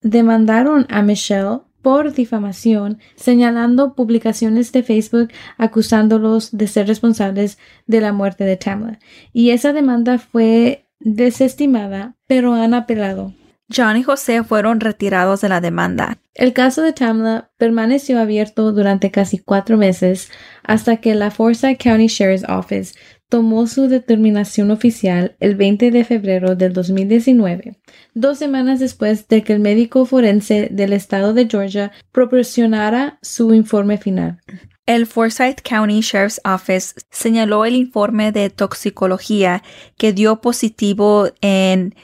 [0.00, 8.12] demandaron a Michelle por difamación, señalando publicaciones de Facebook acusándolos de ser responsables de la
[8.12, 8.98] muerte de Tamla.
[9.32, 13.34] Y esa demanda fue desestimada, pero han apelado.
[13.74, 16.18] John y José fueron retirados de la demanda.
[16.34, 20.30] El caso de Tamla permaneció abierto durante casi cuatro meses
[20.64, 22.94] hasta que la Forsyth County Sheriff's Office
[23.28, 27.78] tomó su determinación oficial el 20 de febrero del 2019,
[28.14, 33.98] dos semanas después de que el médico forense del estado de Georgia proporcionara su informe
[33.98, 34.40] final.
[34.86, 39.62] El Forsyth County Sheriff's Office señaló el informe de toxicología
[39.96, 41.94] que dio positivo en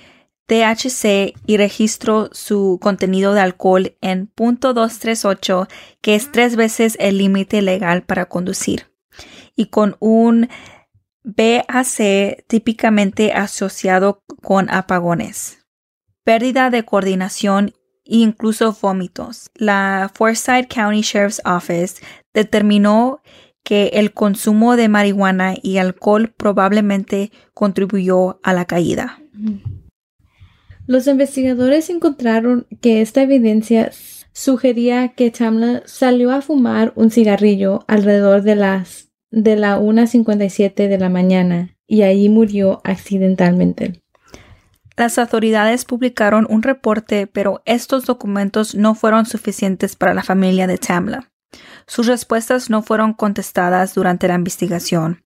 [0.50, 5.68] THC y registró su contenido de alcohol en .238,
[6.00, 8.90] que es tres veces el límite legal para conducir,
[9.54, 10.48] y con un
[11.22, 15.64] BAC típicamente asociado con apagones,
[16.24, 17.72] pérdida de coordinación
[18.04, 19.50] e incluso vómitos.
[19.54, 22.02] La Forsyth County Sheriff's Office
[22.34, 23.22] determinó
[23.62, 29.20] que el consumo de marihuana y alcohol probablemente contribuyó a la caída.
[30.90, 33.92] Los investigadores encontraron que esta evidencia
[34.32, 40.98] sugería que Tamla salió a fumar un cigarrillo alrededor de las de la 1.57 de
[40.98, 44.02] la mañana y ahí murió accidentalmente.
[44.96, 50.78] Las autoridades publicaron un reporte, pero estos documentos no fueron suficientes para la familia de
[50.78, 51.30] Tamla.
[51.86, 55.22] Sus respuestas no fueron contestadas durante la investigación.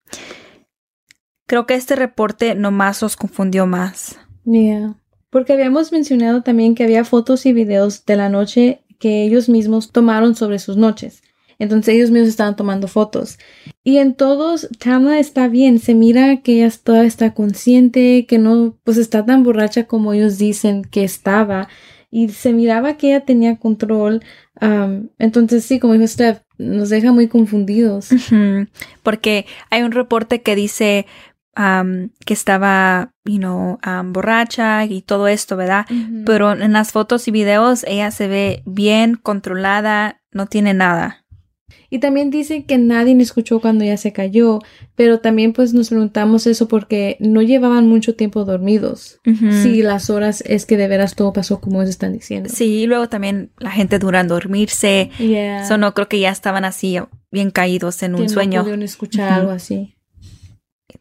[1.46, 4.18] Creo que este reporte nomás los confundió más.
[4.44, 5.00] Yeah.
[5.34, 9.90] Porque habíamos mencionado también que había fotos y videos de la noche que ellos mismos
[9.90, 11.24] tomaron sobre sus noches.
[11.58, 13.40] Entonces ellos mismos estaban tomando fotos.
[13.82, 15.80] Y en todos, Tama está bien.
[15.80, 20.38] Se mira que ella todavía está consciente, que no, pues está tan borracha como ellos
[20.38, 21.66] dicen que estaba.
[22.12, 24.22] Y se miraba que ella tenía control.
[25.18, 28.10] entonces sí, como dijo Steph, nos deja muy confundidos.
[29.02, 31.06] Porque hay un reporte que dice
[31.54, 35.86] que estaba, you know, borracha y todo esto, ¿verdad?
[36.26, 41.20] Pero en las fotos y videos ella se ve bien controlada, no tiene nada.
[41.90, 44.58] Y también dicen que nadie escuchó cuando ella se cayó,
[44.96, 49.20] pero también pues nos preguntamos eso porque no llevaban mucho tiempo dormidos.
[49.62, 52.48] Si las horas es que de veras todo pasó como ellos están diciendo.
[52.52, 55.10] Sí, y luego también la gente dura en dormirse.
[55.20, 56.98] Eso no creo que ya estaban así
[57.30, 58.58] bien caídos en un sueño.
[58.58, 59.93] No pudieron escuchar algo así.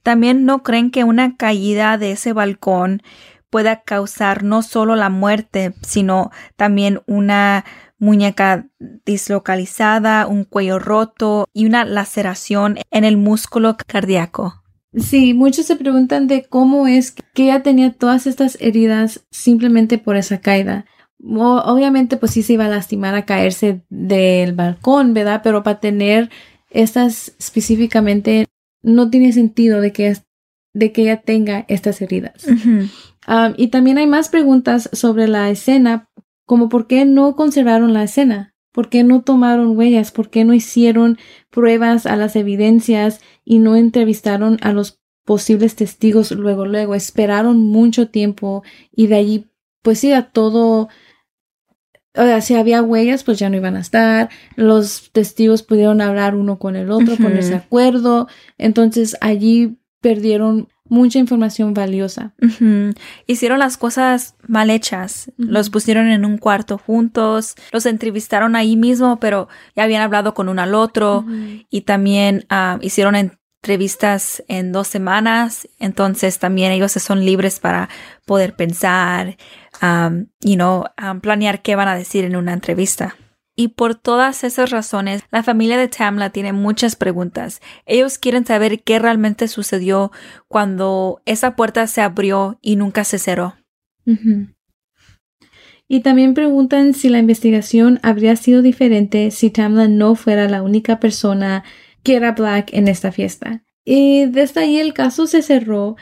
[0.03, 3.01] También no creen que una caída de ese balcón
[3.49, 7.65] pueda causar no solo la muerte, sino también una
[7.99, 8.67] muñeca
[9.05, 14.61] dislocalizada, un cuello roto y una laceración en el músculo cardíaco.
[14.95, 20.17] Sí, muchos se preguntan de cómo es que ella tenía todas estas heridas simplemente por
[20.17, 20.85] esa caída.
[21.23, 25.41] Obviamente, pues sí se iba a lastimar a caerse del balcón, ¿verdad?
[25.43, 26.29] Pero para tener
[26.69, 28.45] estas específicamente
[28.83, 30.15] no tiene sentido de que,
[30.73, 32.45] de que ella tenga estas heridas.
[33.25, 36.09] Ah, y también hay más preguntas sobre la escena
[36.45, 40.53] como por qué no conservaron la escena, por qué no tomaron huellas, por qué no
[40.53, 41.17] hicieron
[41.49, 48.09] pruebas a las evidencias y no entrevistaron a los posibles testigos luego, luego, esperaron mucho
[48.09, 49.47] tiempo y de allí,
[49.81, 50.89] pues sí, a todo,
[52.15, 56.35] o sea, si había huellas, pues ya no iban a estar, los testigos pudieron hablar
[56.35, 62.33] uno con el otro, ponerse de acuerdo, entonces allí perdieron mucha información valiosa.
[63.25, 65.31] Hicieron las cosas mal hechas.
[65.37, 70.49] Los pusieron en un cuarto juntos, los entrevistaron ahí mismo, pero ya habían hablado con
[70.49, 71.25] uno al otro
[71.69, 73.15] y también ah, hicieron
[73.63, 75.69] entrevistas en dos semanas.
[75.79, 77.87] Entonces también ellos son libres para
[78.25, 79.37] poder pensar,
[79.81, 80.83] um, you know,
[81.21, 83.15] planear qué van a decir en una entrevista.
[83.55, 87.61] Y por todas esas razones, la familia de Tamla tiene muchas preguntas.
[87.85, 90.11] Ellos quieren saber qué realmente sucedió
[90.49, 93.55] cuando esa puerta se abrió y nunca se cerró.
[95.87, 100.99] Y también preguntan si la investigación habría sido diferente si Tamla no fuera la única
[100.99, 101.63] persona
[102.03, 103.63] que era black en esta fiesta.
[103.85, 105.97] Y desde ahí el caso se cerró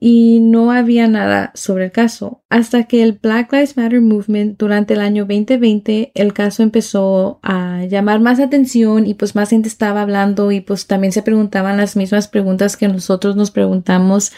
[0.00, 2.42] y no había nada sobre el caso.
[2.50, 7.84] Hasta que el Black Lives Matter Movement durante el año 2020, el caso empezó a
[7.84, 11.96] llamar más atención y pues más gente estaba hablando y pues también se preguntaban las
[11.96, 14.32] mismas preguntas que nosotros nos preguntamos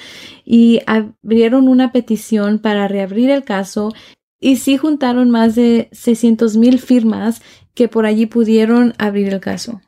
[0.44, 3.92] y abrieron una petición para reabrir el caso
[4.38, 7.40] y sí juntaron más de 600 mil firmas
[7.74, 9.80] que por allí pudieron abrir el caso.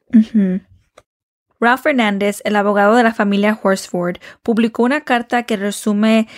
[1.60, 6.28] Ralph Fernández, el abogado de la familia Horsford, publicó una carta que resume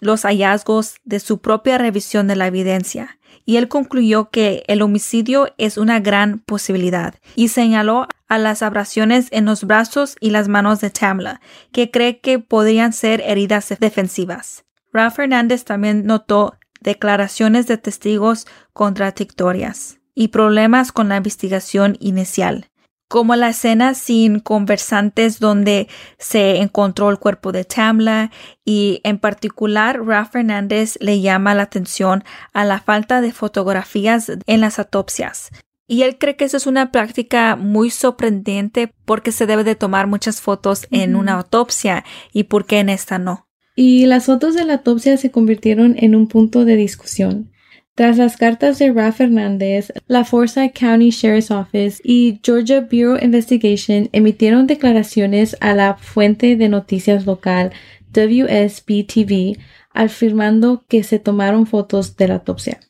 [0.00, 5.52] los hallazgos de su propia revisión de la evidencia, y él concluyó que el homicidio
[5.58, 10.80] es una gran posibilidad, y señaló a las abrasiones en los brazos y las manos
[10.80, 11.40] de Tamla,
[11.70, 14.64] que cree que podrían ser heridas defensivas.
[14.92, 22.70] Ralph Fernández también notó declaraciones de testigos contradictorias y problemas con la investigación inicial
[23.14, 25.86] como la escena sin conversantes donde
[26.18, 28.32] se encontró el cuerpo de Tamla
[28.64, 34.60] y en particular Ralph Fernández le llama la atención a la falta de fotografías en
[34.60, 35.50] las autopsias.
[35.86, 40.08] Y él cree que eso es una práctica muy sorprendente porque se debe de tomar
[40.08, 43.46] muchas fotos en una autopsia y por qué en esta no.
[43.76, 47.53] Y las fotos de la autopsia se convirtieron en un punto de discusión.
[47.94, 54.08] Tras las cartas de Ralph Fernández, la Forsyth County Sheriff's Office y Georgia Bureau Investigation
[54.10, 57.72] emitieron declaraciones a la fuente de noticias local
[58.12, 59.58] WSB-TV
[59.92, 62.80] afirmando que se tomaron fotos de la autopsia.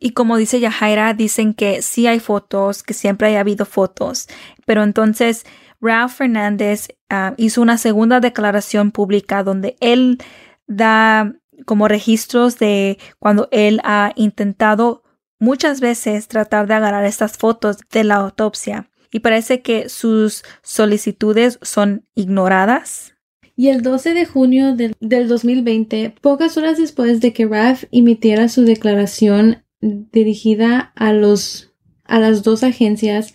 [0.00, 4.26] Y como dice Yahaira, dicen que sí hay fotos, que siempre ha habido fotos,
[4.66, 5.46] pero entonces
[5.80, 10.18] Ralph Fernández ah, hizo una segunda declaración pública donde él
[10.66, 11.32] da
[11.64, 15.02] como registros de cuando él ha intentado
[15.38, 21.58] muchas veces tratar de agarrar estas fotos de la autopsia y parece que sus solicitudes
[21.62, 23.14] son ignoradas.
[23.54, 28.64] Y el 12 de junio del, 2020, pocas horas después de que Raf emitiera su
[28.64, 31.72] declaración dirigida a los
[32.04, 33.34] a las dos agencias,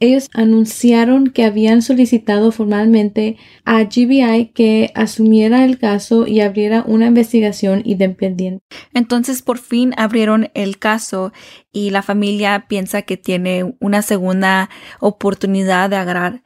[0.00, 3.36] ellos anunciaron que habían solicitado formalmente
[3.66, 8.64] a GBI que asumiera el caso y abriera una investigación independiente.
[8.94, 11.32] Entonces por fin abrieron el caso
[11.70, 14.70] y la familia piensa que tiene una segunda
[15.00, 16.42] oportunidad de agarrar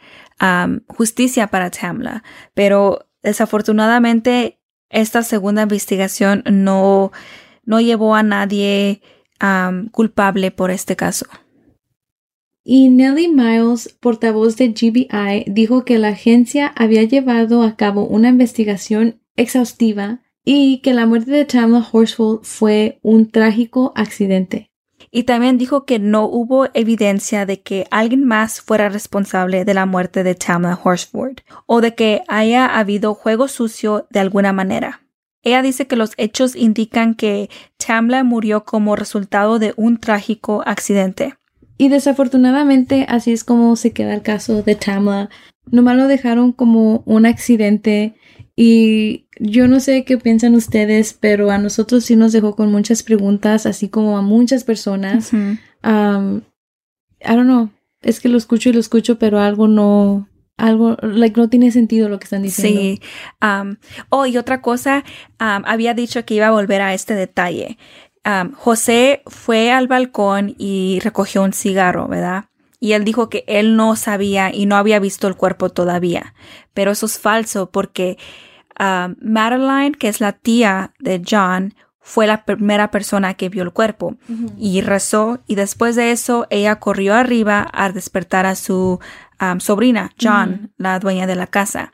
[0.89, 2.25] justicia para Tamla.
[2.55, 4.59] Pero desafortunadamente
[4.91, 7.13] esta segunda investigación no,
[7.65, 9.01] no llevó a nadie
[9.93, 11.27] culpable por este caso.
[12.67, 18.31] Y Nellie Miles, portavoz de GBI, dijo que la agencia había llevado a cabo una
[18.31, 24.71] investigación exhaustiva y que la muerte de Tamla Horsford fue un trágico accidente.
[25.11, 29.85] Y también dijo que no hubo evidencia de que alguien más fuera responsable de la
[29.85, 35.03] muerte de Tamla Horsford o de que haya habido juego sucio de alguna manera.
[35.43, 41.35] Ella dice que los hechos indican que Tamla murió como resultado de un trágico accidente.
[41.77, 45.31] Y desafortunadamente así es como se queda el caso de Tamla.
[45.71, 48.15] Nomás lo dejaron como un accidente
[48.55, 53.03] y yo no sé qué piensan ustedes, pero a nosotros sí nos dejó con muchas
[53.03, 55.33] preguntas, así como a muchas personas.
[55.33, 57.71] I don't know,
[58.03, 62.09] es que lo escucho y lo escucho, pero algo no, algo, like, no tiene sentido
[62.09, 62.81] lo que están diciendo.
[62.81, 63.01] Sí.
[64.11, 65.03] oh, y otra cosa,
[65.39, 67.79] había dicho que iba a volver a este detalle.
[68.57, 72.47] José fue al balcón y recogió un cigarro, ¿verdad?
[72.81, 76.35] Y él dijo que él no sabía y no había visto el cuerpo todavía.
[76.73, 78.19] Pero eso es falso porque
[78.79, 84.17] Madeline, que es la tía de John, fue la primera persona que vio el cuerpo
[84.59, 89.01] y rezó y después de eso ella corrió arriba a despertar a su
[89.59, 91.93] sobrina, John, la dueña de la casa.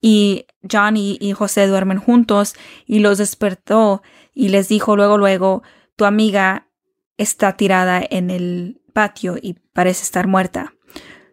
[0.00, 2.54] Y John y, José duermen juntos
[2.86, 4.02] y los despertó
[4.34, 5.62] y les dijo luego, luego,
[5.96, 6.68] tu amiga
[7.16, 10.74] está tirada en el patio y parece estar muerta.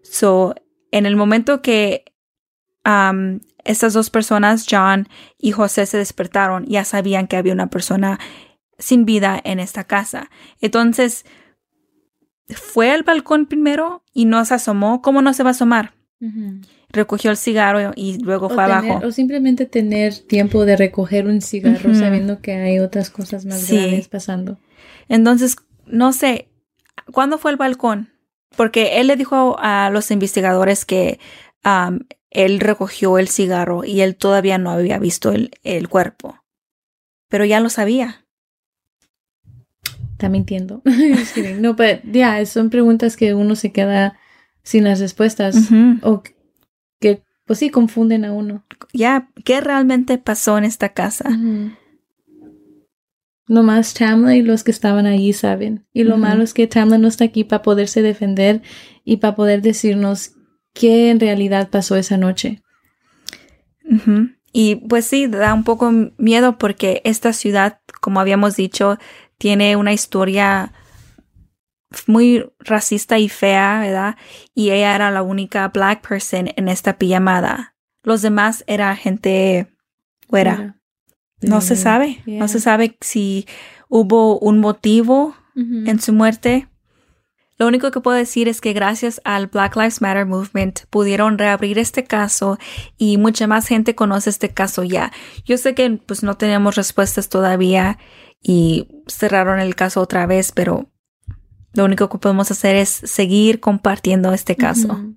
[0.03, 0.55] So,
[0.91, 2.05] en el momento que
[3.63, 6.65] estas dos personas, John y José, se despertaron.
[6.65, 8.19] Ya sabían que había una persona
[8.77, 10.29] sin vida en esta casa.
[10.61, 11.25] Entonces,
[12.47, 15.01] fue al balcón primero y no se asomó.
[15.01, 15.93] ¿Cómo no se va a asomar?
[16.89, 19.01] Recogió el cigarro y luego fue abajo.
[19.05, 24.07] O simplemente tener tiempo de recoger un cigarro sabiendo que hay otras cosas más graves
[24.07, 24.57] pasando.
[25.09, 26.47] Entonces, no sé,
[27.11, 28.09] ¿cuándo fue el balcón?
[28.55, 31.19] Porque él le dijo a los investigadores que
[31.65, 36.37] um, él recogió el cigarro y él todavía no había visto el, el cuerpo.
[37.29, 38.25] Pero ya lo sabía.
[40.13, 40.81] Está mintiendo.
[41.59, 44.17] no, pero ya, son preguntas que uno se queda
[44.63, 45.69] sin las respuestas
[46.01, 46.23] o
[46.99, 48.65] que, pues sí, confunden a uno.
[48.93, 51.29] Ya, ¿qué realmente pasó en esta casa?
[53.47, 55.85] Nomás Tamla y los que estaban allí saben.
[55.93, 58.61] Y lo malo es que Tamla no está aquí para poderse defender
[59.05, 60.33] y para poder decirnos
[60.73, 62.61] qué en realidad pasó esa noche.
[64.51, 68.97] Y pues sí, da un poco miedo porque esta ciudad, como habíamos dicho,
[69.37, 70.73] tiene una historia
[72.05, 74.15] muy racista y fea, ¿verdad?
[74.53, 77.75] Y ella era la única black person en esta pijamada.
[78.03, 79.67] Los demás era gente
[80.29, 80.79] fuera.
[81.41, 82.21] No se sabe.
[82.25, 83.47] No se sabe si
[83.89, 86.67] hubo un motivo en su muerte.
[87.57, 91.79] Lo único que puedo decir es que gracias al Black Lives Matter Movement pudieron reabrir
[91.79, 92.59] este caso
[92.97, 95.11] y mucha más gente conoce este caso ya.
[95.43, 97.97] Yo sé que pues no tenemos respuestas todavía
[98.41, 100.91] y cerraron el caso otra vez, pero
[101.73, 105.15] lo único que podemos hacer es seguir compartiendo este caso.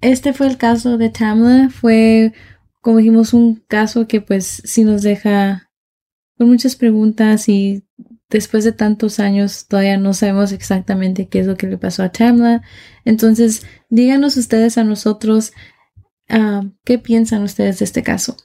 [0.00, 2.32] Este fue el caso de Tamla, fue
[2.80, 5.70] como dijimos un caso que pues sí nos deja
[6.36, 7.84] con muchas preguntas y
[8.28, 12.10] después de tantos años todavía no sabemos exactamente qué es lo que le pasó a
[12.10, 12.62] Tamla.
[13.04, 15.52] Entonces, díganos ustedes a nosotros
[16.28, 18.36] ah, qué piensan ustedes de este caso.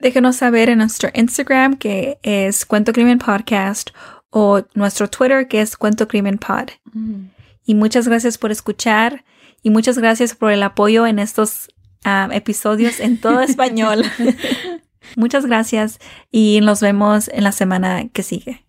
[0.00, 3.90] Déjenos saber en nuestro Instagram que es Cuento Crimen Podcast
[4.30, 6.70] o nuestro Twitter que es Cuento Crimen Pod.
[6.92, 7.26] Mm.
[7.64, 9.24] Y muchas gracias por escuchar
[9.62, 11.68] y muchas gracias por el apoyo en estos
[12.04, 14.04] ah, episodios en todo español.
[15.16, 15.98] Muchas gracias
[16.30, 18.64] y nos vemos en la semana que sigue.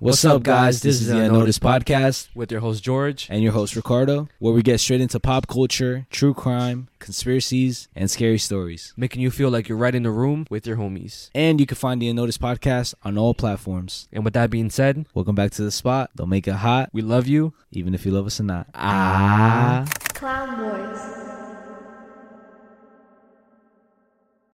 [0.00, 0.80] What's, up, guys?
[0.80, 4.54] This, this is the Unnoticed Podcast with your host George and your host Ricardo, where
[4.54, 9.50] we get straight into pop culture, true crime, conspiracies, and scary stories, making you feel
[9.50, 11.28] like you're right in the room with your homies.
[11.34, 14.08] And you can find the Unnoticed Podcast on all platforms.
[14.10, 16.08] And with that being said, welcome back to the spot.
[16.16, 16.88] Don't make it hot.
[16.94, 18.68] We love you, even if you love us or not.
[18.72, 19.84] Ah.